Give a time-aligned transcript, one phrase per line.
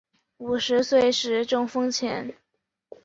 [0.39, 2.33] 五十岁时中风前